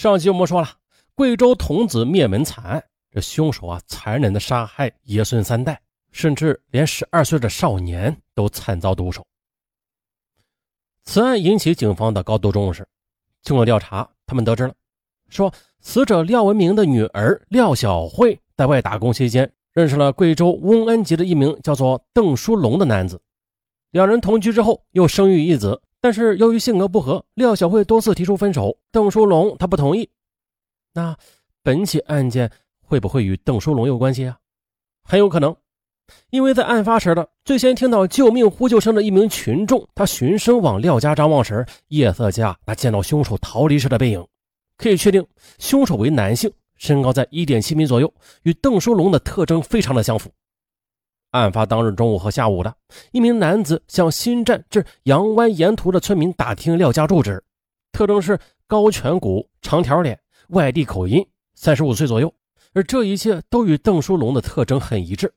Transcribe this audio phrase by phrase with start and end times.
[0.00, 0.68] 上集我们说了，
[1.14, 5.78] 贵州童子灭门惨案，这凶手啊，残忍的杀害爷孙三代，
[6.10, 9.22] 甚至连十二岁的少年都惨遭毒手。
[11.04, 12.88] 此案引起警方的高度重视。
[13.42, 14.74] 经过调查，他们得知了，
[15.28, 23.20] 说死者廖文明的女儿廖小慧在外打工期间，认识了贵州瓮安籍的一名叫做邓书龙的男子。
[23.90, 25.82] 两人同居之后，又生育一子。
[26.00, 30.08] 但是由于性格不合，廖小慧多次提出分手，邓书龙他不同意。
[30.94, 31.16] 那
[31.62, 32.50] 本起案件
[32.80, 34.38] 会不会与邓书龙有关系啊？
[35.02, 35.54] 很有可能，
[36.30, 44.26] 因为在案发时的最先听到救命呼救声的一名群众，他循声往廖家张望时，夜色下他见到凶手逃离时的背影，
[44.76, 45.24] 可以确定
[45.58, 48.12] 凶手为男性，身高在一点七米左右，
[48.44, 50.30] 与邓书龙的特征非常的相符。
[51.30, 52.74] 案发当日中午和下午的
[53.12, 57.42] 一名男子向新站至阳湾沿途的村民打听廖家住址，
[57.92, 62.32] 特征是高颧骨、长条脸、外地口音，三十五岁左右。
[62.72, 65.32] 而这一切都与邓书龙的特征很一致。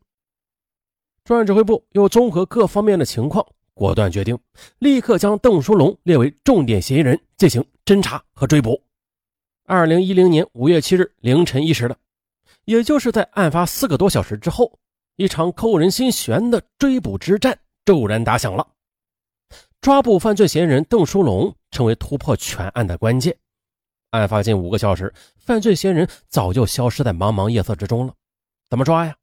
[1.24, 4.38] 专案指挥部又综合各方面的情况，果断决定
[4.80, 8.82] 立刻将邓书龙列为重点嫌疑人进行侦查和追捕。
[9.66, 11.98] 二零一零年五月七日凌晨一时的，
[12.66, 14.80] 也就是在案发四个多小时之后。
[15.16, 18.68] 一场扣人心弦的追捕之战骤然打响了，
[19.80, 23.38] 抓捕犯罪嫌疑人邓书龙成为突破全案的关键。
[24.10, 28.14] 案发近五个小时，犯罪嫌疑人早就消失在茫茫夜色之中了。
[28.70, 29.16] 怎么抓呀？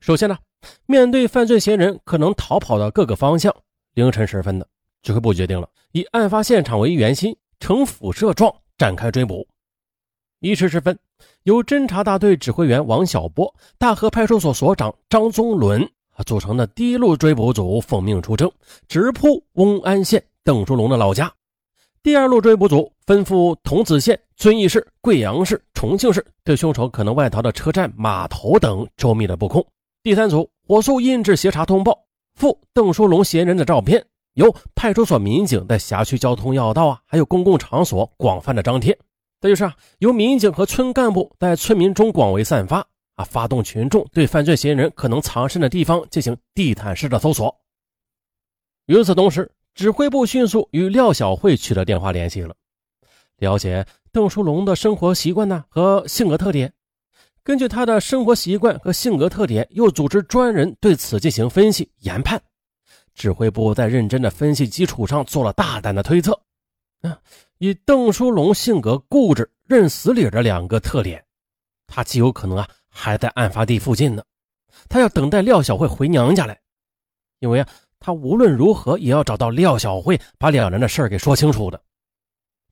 [0.00, 0.38] 首先呢，
[0.86, 3.54] 面对犯罪嫌疑人可能逃跑的各个方向，
[3.92, 4.66] 凌晨时分的
[5.02, 9.46] 指挥部决定了以案发现场为圆心，呈辐射状展开追捕。
[10.40, 10.98] 一时时分，
[11.42, 15.86] 由侦查大队指挥员王小波、大河派出所所长张宗伦
[16.24, 18.50] 组成的第一路追捕组奉命出征，
[18.88, 21.30] 直扑瓮安县邓书龙的老家。
[22.02, 29.62] 第二路追捕组吩咐桐梓县、遵义市、贵阳市、重庆市，对凶手可能外逃的车站、码头等周密的布控。
[30.02, 31.98] 第三组火速印制协查通报，
[32.34, 38.98] 附邓书龙嫌疑人的照片，由派出所民警在辖区交通要道啊，还有公共场所广泛的张贴。
[39.40, 47.56] 这就是啊，由民警和村干部在村民中广为散发啊，发动群众对犯罪嫌疑人可能藏身的地方进行地毯式的搜索。
[48.84, 52.54] 与此同时，指挥部迅速与廖小慧取得电话联系了，
[53.38, 56.70] 了解邓书龙的生活习惯呢和性格特点。
[57.42, 62.42] 根据他的生活习惯和性格特点，又组织专人对此进行分析研判。
[63.14, 66.38] 指挥部在认真的分析基础上，做了大胆的推测。
[67.00, 67.18] 啊。
[67.60, 71.22] 以邓书龙性格固执、认死理的两个特点，
[71.86, 74.22] 他极有可能啊还在案发地附近呢。
[74.88, 76.58] 他要等待廖小慧回娘家来，
[77.38, 77.68] 因为啊
[77.98, 81.78] 他无论如何也要找到廖小慧，把两人的事儿给说清楚的。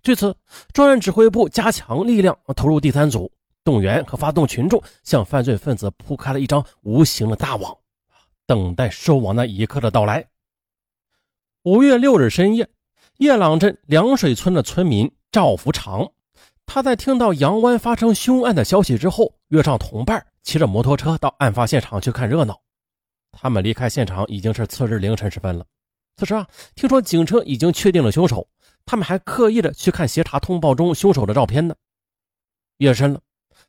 [0.02, 0.34] 据此，
[0.72, 3.30] 专案指挥部加强力量，投入第三组，
[3.62, 7.76] 动员和发动群众，向犯罪分子铺开了一张无形的大网，
[8.46, 10.26] 等待收网那一刻的到来。
[11.64, 12.66] 五月六日深夜。
[13.18, 16.08] 叶朗镇凉水村的村民赵福长，
[16.64, 22.60] 他在听到杨湾发生凶案的消息之后，约上同伴骑着摩托车到案发现场去看热闹。
[23.32, 25.66] 他们离开现场已经是次日凌晨时分了。
[26.16, 26.46] 此时啊，
[26.76, 28.46] 听说警车已经确定了凶手，
[28.86, 31.74] 他们还刻意的去看协查通报中凶手的照片呢。
[32.76, 33.20] 夜深了，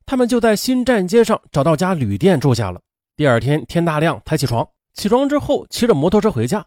[0.05, 2.79] 他们就在新站街上找到家旅店住下了。
[3.15, 6.63] 第二天天大亮才起床，起床之后骑着摩托车回家，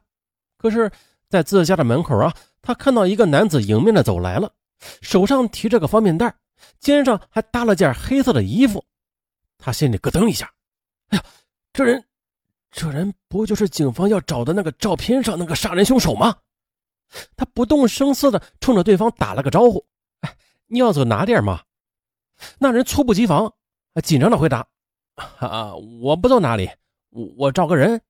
[0.59, 0.91] 可是，
[1.29, 2.35] 在自家的门口啊。
[2.63, 4.55] 他看到一个男子迎面的走来了，
[5.01, 6.35] 手上提着个方便袋，
[6.79, 8.85] 肩上还搭了件黑色的衣服。
[9.59, 10.53] 他心里咯噔一下，
[11.09, 11.25] 哎呀，
[11.73, 12.05] 这人，
[12.71, 16.37] 这人不就是警方要找的那个照片上那个杀人凶手吗？
[17.37, 19.85] 他不动声色的冲着对方打了个招呼
[20.23, 20.37] ：“哎，
[20.69, 21.63] 你要走哪点嘛？”
[22.59, 23.53] 那人猝不及防，
[24.03, 24.67] 紧张的回答
[25.39, 26.71] ：“啊，我不走哪里，
[27.11, 28.01] 我我找个人。”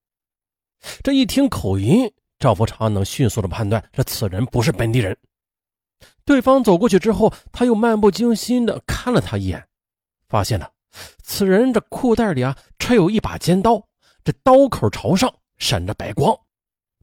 [1.03, 2.13] 这一听口音。
[2.43, 5.17] 赵福昌能迅速的判断，这此人不是本地人。
[6.25, 9.65] 对方走过去之后，他又漫不经心的看了他一眼，
[10.29, 10.69] 发现了
[11.23, 13.81] 此人这裤袋里啊揣有一把尖刀，
[14.25, 16.37] 这刀口朝上，闪着白光。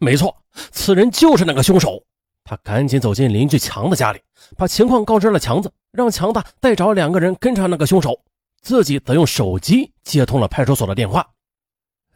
[0.02, 0.36] 没错，
[0.72, 2.04] 此人就是那个凶手。
[2.44, 4.20] 他赶紧走进邻居强子家里，
[4.58, 8.20] 把情况告知了强子，让强子再找两个人跟上那个凶手，
[8.62, 11.26] 自己则用手机接通了派出所的电话。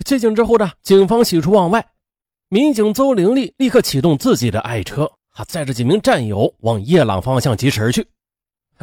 [0.03, 1.86] 接警之后呢，警方喜出望外。
[2.50, 8.06] 民警邹玲丽立刻启动自己的爱车，还载着几名战友往夜朗方向疾驰而去。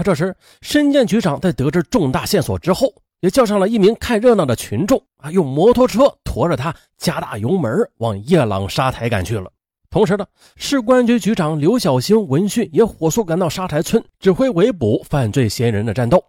[0.02, 9.52] 这时，申建局长在得知重大线索之后，也叫上了一名看热闹的群众啊，用摩托车驮着他，加大油门往夜朗沙台赶去了。
[9.90, 10.24] 同时呢，
[10.56, 16.24] 市公安局局长刘小星闻讯也火速赶到沙台村，指挥围捕犯罪嫌疑人的战斗。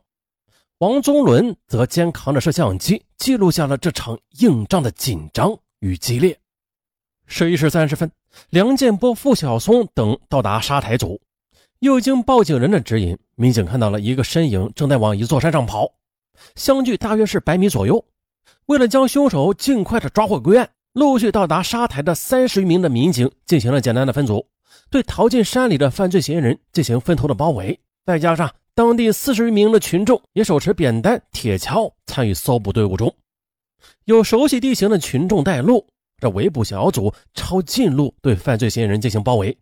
[0.79, 6.37] 王宗伦则肩扛着摄像机，记录下了这场硬仗的紧张与激烈。
[7.33, 8.11] 十一时三十分，
[8.49, 11.21] 梁建波、付小松等到达沙台组，
[11.79, 15.93] 又经报警人的指引，民警看到了一个身影正在往一座山上跑，
[16.55, 18.03] 相距大约是百米左右。
[18.65, 20.69] 为了将凶手尽快的抓获归案。
[20.93, 24.45] 陆续到达沙台的三十余名的民警进行了简单的分组，
[24.89, 27.79] 对逃进山里的犯罪嫌疑人进行分头的包围。
[28.05, 33.15] 再加上当地四十余名的群众也手持扁担、铁锹参与搜捕队伍中，
[34.03, 35.87] 有熟悉地形的群众带路，
[36.21, 39.57] 这围捕小组抄近路对犯罪嫌疑人进行包围。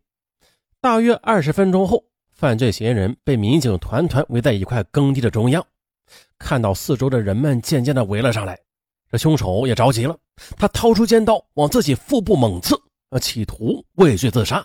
[0.81, 2.03] 大约二十分钟后，
[2.33, 5.65] 犯罪嫌疑人被民警团团围在一块耕地的中央，
[6.37, 8.59] 看到四周的人们渐渐的围了上来。
[9.09, 10.17] 这凶手也着急了，
[10.57, 12.77] 他掏出尖刀往自己腹部猛刺，
[13.21, 14.63] 企图畏罪自杀。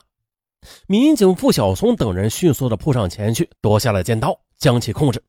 [0.88, 5.23] 民警付小松等人迅速的扑上前去，夺下了尖刀，将其控制。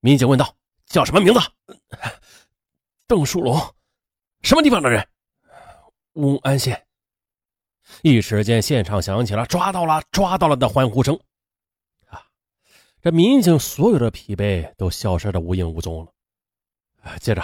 [0.00, 0.54] 民警问道
[0.86, 1.40] ：“叫什么名字
[3.08, 3.60] ？”“邓树龙。
[4.42, 5.06] ”“什么地方的人
[6.14, 6.82] ？”“翁安县。”
[8.02, 11.14] 一时间，现场响起了“抓到了，抓到了”的欢呼声。
[12.06, 12.22] 啊，
[13.02, 16.10] 这民警所有的疲惫都消失的无影无踪了。
[17.02, 17.42] 啊接着，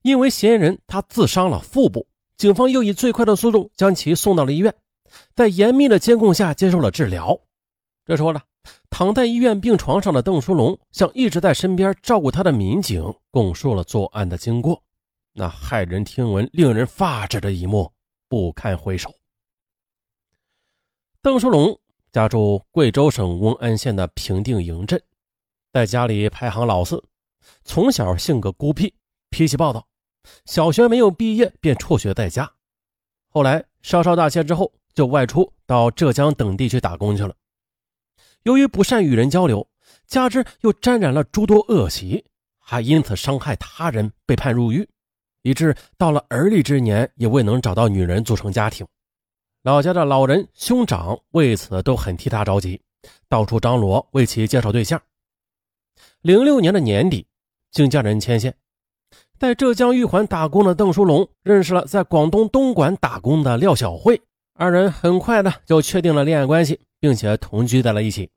[0.00, 2.06] 因为嫌疑人他自伤了腹部，
[2.38, 4.74] 警方又以最快的速度将其送到了医院，
[5.34, 7.38] 在严密的监控下接受了治疗。
[8.06, 8.40] 这时候呢，
[8.88, 14.82] 躺在医院病床上的邓书龙向一直在身边照顾他的民警供述了作案的经过。
[15.34, 17.92] 那骇人听闻、令人发指的一幕
[18.32, 19.14] 不堪回首。
[21.20, 21.78] 邓书龙
[22.10, 24.98] 家住贵州省瓮安县的平定营镇，
[25.70, 27.04] 在家里排行老四，
[27.62, 28.94] 从小性格孤僻。
[29.28, 29.86] 脾气暴躁，
[30.46, 32.50] 小学没有毕业便辍学在家，
[33.28, 37.36] 后来稍稍大些之后就外出到浙江等地去打工去了。
[38.44, 39.68] 由于不善与人交流，
[40.06, 42.24] 加之又沾染了诸多恶习，
[42.58, 44.88] 还因此伤害他人，被判入狱，
[45.42, 48.86] 以致到了而立之年也未能找到女人组成家庭。
[49.62, 52.80] 老家的老人兄长为此都很替他着急，
[53.28, 55.00] 到处张罗为其介绍对象。
[56.22, 57.26] 零六年的年底，
[57.70, 58.54] 经家人牵线。
[59.38, 64.20] 在浙江玉环打工的邓书龙认识了在广东东莞打工的廖小慧，
[64.54, 68.30] 二人很快的就确定了恋爱关系，并且同居在了一起。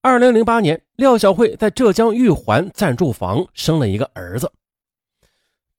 [0.00, 4.50] 二零零八年，廖小慧在浙江玉环暂住房生了一个儿子。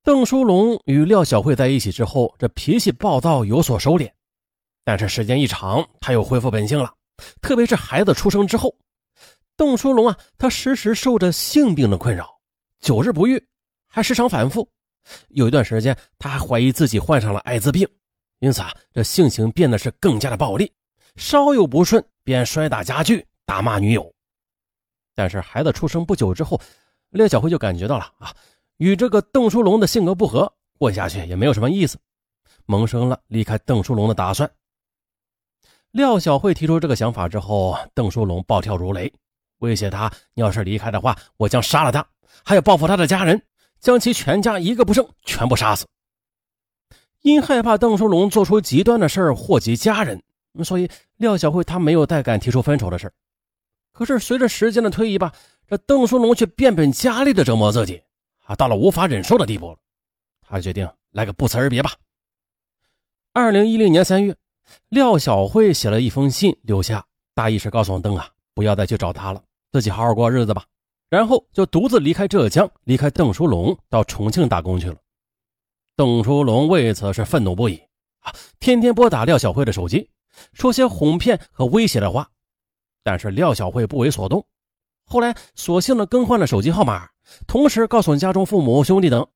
[0.03, 4.11] 邓书龙与廖小慧在一起之后，这脾气暴躁有所收敛，
[4.83, 6.91] 但是时间一长，他又恢复本性了。
[7.39, 8.75] 特别是孩子出生之后，
[9.55, 12.27] 邓书龙啊，他时时受着性病的困扰，
[12.79, 13.47] 久日不愈。
[13.87, 14.67] 还时常反复，
[15.29, 17.87] 有一段时间，他还怀疑自己患上了艾滋病，
[18.39, 20.73] 因此啊，这性情变得是更加的暴力，
[21.15, 24.11] 稍有不顺便摔打家具、打骂女友。
[25.13, 26.59] 但是孩子出生不久之后，
[27.11, 28.33] 廖小慧就感觉到了啊，
[28.81, 31.99] 与这个邓书龙的性格不合，过下去也没有什么意思，
[32.65, 34.51] 萌生了离开邓书龙的打算。
[35.91, 39.13] 廖小慧提出这个想法之后，邓书龙暴跳如雷，
[39.59, 42.03] 威胁他：你要是离开的话，我将杀了他，
[42.43, 43.39] 还要报复他的家人。
[43.79, 45.85] 将其全家一个不剩全部杀死。
[47.21, 50.23] 因害怕邓书龙做出极端的事祸及家人，
[50.63, 53.13] 所以廖小慧她没有再敢提出分手的事
[53.91, 55.31] 可是随着时间的推移吧，
[55.67, 58.01] 这邓书龙却变本加厉的折磨自己，
[58.45, 59.77] 啊，到了无法忍受的地步了。
[60.41, 61.91] 他决定来个不辞而别吧。
[63.33, 64.35] 二零一零年三月，
[64.89, 70.65] 廖小慧写了一封信留下，大意是告诉邓啊，不要再去找他了，自己好好过日子吧。
[71.09, 74.97] 然后就独自离开浙江，离开邓书龙，到重庆打工去了。
[75.95, 77.75] 邓书龙为此是愤怒不已
[78.19, 80.09] 啊，天天拨打廖小慧的手机，
[80.53, 82.29] 说些哄骗和威胁的话。
[83.03, 84.45] 但是廖小慧不为所动，
[85.05, 87.09] 后来索性的更换了手机号码，
[87.47, 89.27] 同时告诉家中父母、兄弟等，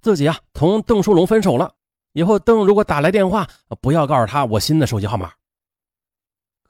[0.00, 1.74] 自己啊同邓书龙分手了。
[2.12, 3.48] 以后邓如果打来电话，
[3.80, 5.32] 不要告诉他我新的手机号码。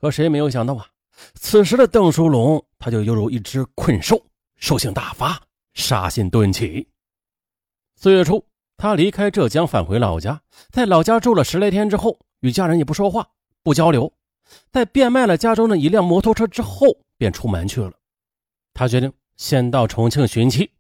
[0.01, 0.87] 可谁也没有想到啊，
[1.35, 4.21] 此时的邓书龙他就犹如一只困兽。
[4.57, 5.41] 兽性大发，
[5.75, 6.89] 杀心顿起。
[7.97, 8.45] 四月初，
[8.77, 13.29] 他离开浙江，返回老家，在老家住了十来天之后，与家人也不说话、
[13.65, 14.13] 不交流。
[14.71, 17.93] 在变卖了家中的一辆摩托车之后，便出门去了。
[18.73, 19.13] 他决定
[19.43, 20.71] 先到重庆寻妻。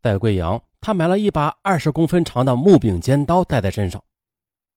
[0.00, 4.00] 在贵阳，他买了一把二十公分长的木柄尖刀，带在身上。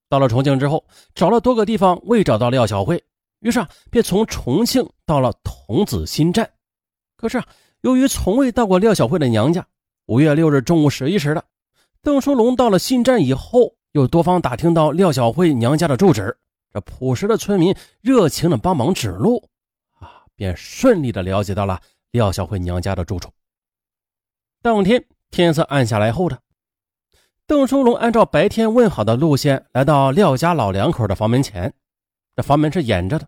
[0.10, 3.04] 到了重庆之后，找了多个地方未找到廖小慧，
[3.42, 6.50] 于是啊，便从重庆到了桐梓新站。
[7.16, 7.46] 可是啊，
[7.82, 9.64] 由于从未到过廖小慧的娘家，
[10.08, 11.46] 五月六日中午十一时的，
[12.02, 16.36] 邓书龙到了新站以后，又多方打听到廖小慧娘家的住址，
[16.74, 19.48] 这朴实的村民热情的帮忙指路，
[20.00, 21.80] 啊，便顺利的了解到了
[22.14, 23.32] 廖小慧娘家的住处。
[24.62, 26.40] 当天天色暗下来后的，
[27.48, 31.74] 邓书龙按照白天问好的路线来到廖家老两口的房门前，
[32.36, 33.28] 这房门是掩着的。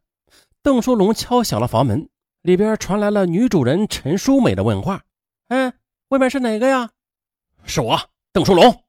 [0.62, 2.08] 邓书龙敲响了房门，
[2.44, 5.04] 里边传来了女主人陈淑美的问话
[5.50, 5.74] ：“哎，
[6.10, 6.92] 外面是哪个呀
[7.66, 8.00] ？”“是我，
[8.32, 8.84] 邓书龙。”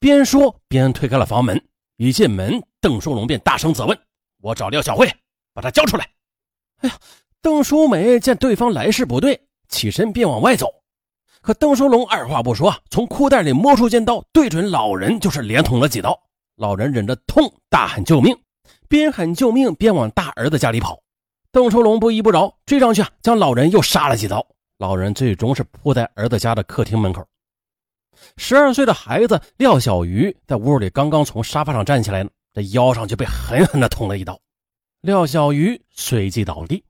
[0.00, 1.64] 边说边推开了房门。
[1.98, 3.96] 一进门，邓书龙便大声责问
[4.42, 5.08] ：“我找廖小慧，
[5.52, 6.10] 把她交出来！”
[6.82, 6.98] 哎呀，
[7.44, 10.66] 邓淑梅见对方来势不对，起身便往外走。
[11.42, 16.18] 可邓书龙二话不说，从裤袋里摸出尖刀，对准老人就是连捅了几刀。
[16.56, 18.34] 老人忍着痛，大喊救命。
[18.88, 20.98] 边喊救命边往大儿子家里跑，
[21.52, 24.46] 邓书龙不依不饶，追上去，将老人又杀了几刀。
[24.78, 27.22] 老人最终是扑在儿子家的客厅门口。
[28.38, 34.40] 十二岁的孩子廖小鱼在屋里刚刚从沙发上站起来呢，这腰上就被狠狠地捅了一刀，
[35.02, 36.82] 廖小鱼随即倒地。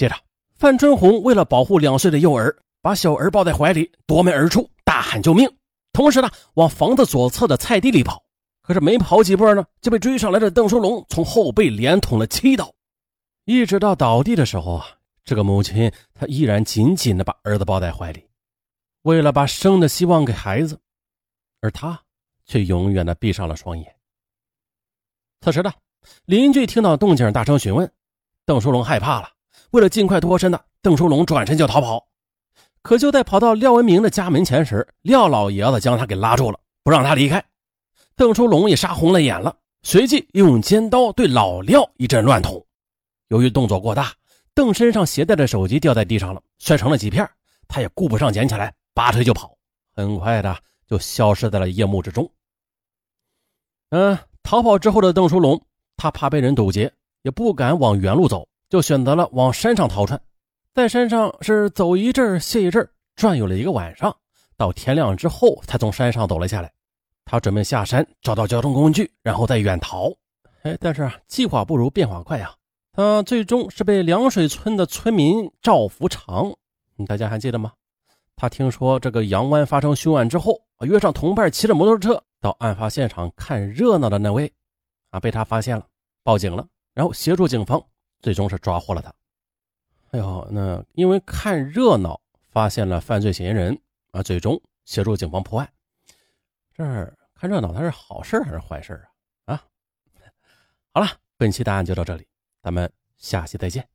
[0.00, 0.16] 接着，
[0.54, 5.46] 范春红为了保护两岁的幼儿，把小儿抱在怀里，夺门而出，大喊救命，
[5.92, 8.24] 同时呢，往房子左侧的菜地里跑。
[8.62, 12.72] 可是没跑几步呢，就被追上来的邓书龙从后背连捅了七刀，
[13.44, 14.86] 一直到倒地的时候啊，
[15.22, 18.26] 这个母亲她依然紧紧地把儿子抱在怀里，
[19.02, 20.80] 为了把生的希望给孩子，
[21.60, 22.00] 而他
[22.46, 23.96] 却永远的闭上了双眼。
[25.42, 25.70] 此时呢，
[26.24, 27.92] 邻居听到动静，大声询问，
[28.46, 29.28] 邓书龙害怕了，
[29.72, 32.08] 为了尽快脱身呢，邓书龙转身就逃跑，
[32.82, 37.44] 可就在跑到廖文明的家门前时，廖老爷子将他给拉住了，不让他离开。
[38.16, 42.64] 邓书龙也杀红了眼了，随即用尖刀对老廖一阵乱捅。
[43.28, 44.12] 由于动作过大，
[44.54, 47.28] 邓身上携带的手机掉在地上了，摔成了几片。
[47.68, 49.56] 他也顾不上捡起来，拔腿就跑，
[49.94, 50.56] 很快的
[50.88, 52.28] 就消失在了夜幕之中。
[53.90, 55.62] 嗯，逃跑之后的邓书龙，
[55.96, 60.18] 他怕被人堵截，也不敢往原路走，就选择了往山上逃窜。
[60.72, 64.16] 在山上是走一阵歇一阵，转悠了一个晚上，
[64.56, 66.72] 到天亮之后才从山上走了下来。
[67.24, 70.10] 他准备下山找到交通工具，然后再远逃。
[70.62, 72.54] 哎，但是啊计划不如变化快呀！
[72.92, 76.52] 他最终是被凉水村的村民赵福长，
[77.06, 77.72] 大家还记得吗？
[78.36, 84.52] 他听说这个杨湾发生凶案之后，约上同伴骑着摩托车到案发现场看热闹的那位，
[85.10, 85.86] 啊，被他发现了，
[86.22, 87.80] 报警了，然后协助警方，
[88.20, 89.12] 最终是抓获了他。
[90.10, 95.72] 哎呦，那因为看热闹发现了犯罪嫌疑人，啊，最终协助警方破案。
[96.72, 97.16] 这儿。
[97.34, 98.92] 看热闹，它是好事还是坏事
[99.46, 99.54] 啊？
[99.54, 99.64] 啊，
[100.92, 101.06] 好了，
[101.38, 102.26] 本期答案就到这里，
[102.62, 103.88] 咱们下期再见。